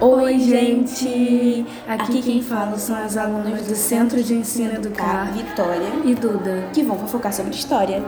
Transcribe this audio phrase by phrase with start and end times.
[0.00, 1.64] Oi, gente!
[1.86, 6.68] Aqui quem fala são as alunas do Centro de Ensino Educar, Vitória, e Duda.
[6.72, 8.02] que vão fofocar sobre história.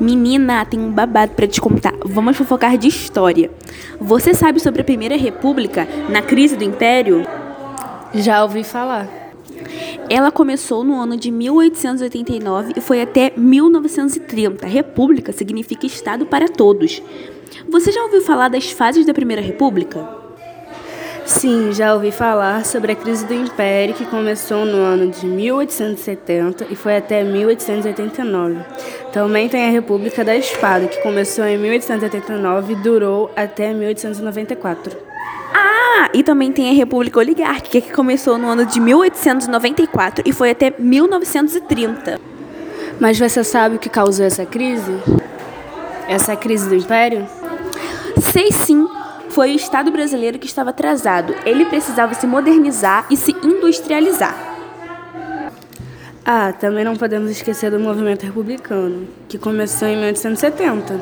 [0.00, 1.94] Menina, tem um babado pra te contar.
[2.04, 3.50] Vamos fofocar de história.
[4.00, 7.26] Você sabe sobre a Primeira República na crise do Império?
[8.14, 9.08] Já ouvi falar.
[10.08, 14.66] Ela começou no ano de 1889 e foi até 1930.
[14.66, 17.02] República significa Estado para todos.
[17.68, 20.23] Você já ouviu falar das fases da Primeira República?
[21.26, 26.66] Sim, já ouvi falar sobre a crise do Império que começou no ano de 1870
[26.68, 28.60] e foi até 1889.
[29.10, 34.98] Também tem a República da Espada, que começou em 1889 e durou até 1894.
[35.54, 40.50] Ah, e também tem a República Oligárquica, que começou no ano de 1894 e foi
[40.50, 42.20] até 1930.
[43.00, 44.92] Mas você sabe o que causou essa crise?
[46.06, 47.26] Essa crise do Império?
[48.20, 48.86] Sei sim,
[49.34, 51.34] foi o Estado brasileiro que estava atrasado.
[51.44, 54.32] Ele precisava se modernizar e se industrializar.
[56.24, 61.00] Ah, também não podemos esquecer do movimento republicano, que começou em 1870.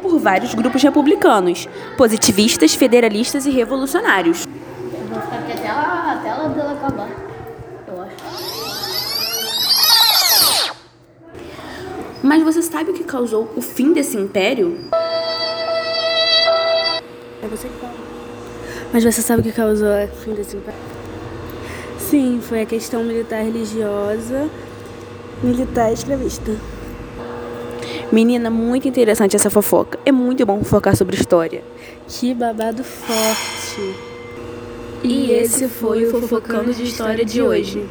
[0.00, 4.46] Por vários grupos republicanos, positivistas, federalistas e revolucionários.
[4.46, 7.08] Eu vou ficar aqui até ela, até ela dela acabar.
[7.86, 8.14] Eu acho.
[12.22, 14.88] Mas você sabe o que causou o fim desse império?
[17.54, 17.94] Você que fala.
[18.92, 20.80] Mas você sabe o que causou o fim desse império?
[22.00, 24.50] Sim, foi a questão militar religiosa,
[25.40, 26.50] militar escravista.
[28.10, 30.00] Menina, muito interessante essa fofoca.
[30.04, 31.62] É muito bom fofocar sobre história.
[32.08, 33.94] Que babado forte!
[35.04, 37.84] E esse foi o Fofocando de História de hoje.